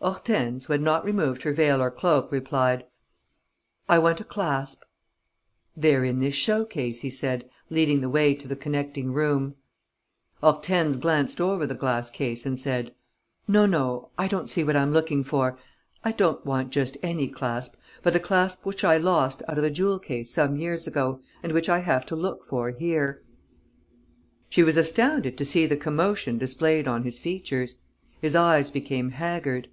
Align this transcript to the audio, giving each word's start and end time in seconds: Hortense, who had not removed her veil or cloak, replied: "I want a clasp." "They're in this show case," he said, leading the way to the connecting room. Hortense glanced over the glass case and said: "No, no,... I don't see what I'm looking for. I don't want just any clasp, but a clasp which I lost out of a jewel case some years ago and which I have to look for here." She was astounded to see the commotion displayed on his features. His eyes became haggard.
Hortense, 0.00 0.66
who 0.66 0.74
had 0.74 0.82
not 0.82 1.02
removed 1.02 1.44
her 1.44 1.52
veil 1.54 1.80
or 1.80 1.90
cloak, 1.90 2.30
replied: 2.30 2.84
"I 3.88 3.98
want 3.98 4.20
a 4.20 4.24
clasp." 4.24 4.82
"They're 5.74 6.04
in 6.04 6.18
this 6.18 6.34
show 6.34 6.66
case," 6.66 7.00
he 7.00 7.08
said, 7.08 7.48
leading 7.70 8.02
the 8.02 8.10
way 8.10 8.34
to 8.34 8.46
the 8.46 8.54
connecting 8.54 9.14
room. 9.14 9.54
Hortense 10.42 10.96
glanced 10.96 11.40
over 11.40 11.66
the 11.66 11.74
glass 11.74 12.10
case 12.10 12.44
and 12.44 12.58
said: 12.58 12.94
"No, 13.48 13.64
no,... 13.64 14.10
I 14.18 14.28
don't 14.28 14.46
see 14.46 14.62
what 14.62 14.76
I'm 14.76 14.92
looking 14.92 15.24
for. 15.24 15.58
I 16.04 16.12
don't 16.12 16.44
want 16.44 16.68
just 16.68 16.98
any 17.02 17.26
clasp, 17.26 17.74
but 18.02 18.14
a 18.14 18.20
clasp 18.20 18.66
which 18.66 18.84
I 18.84 18.98
lost 18.98 19.42
out 19.48 19.56
of 19.56 19.64
a 19.64 19.70
jewel 19.70 19.98
case 19.98 20.30
some 20.30 20.56
years 20.58 20.86
ago 20.86 21.22
and 21.42 21.50
which 21.52 21.70
I 21.70 21.78
have 21.78 22.04
to 22.06 22.16
look 22.16 22.44
for 22.44 22.72
here." 22.72 23.22
She 24.50 24.62
was 24.62 24.76
astounded 24.76 25.38
to 25.38 25.46
see 25.46 25.64
the 25.64 25.78
commotion 25.78 26.36
displayed 26.36 26.86
on 26.86 27.04
his 27.04 27.18
features. 27.18 27.76
His 28.20 28.36
eyes 28.36 28.70
became 28.70 29.12
haggard. 29.12 29.68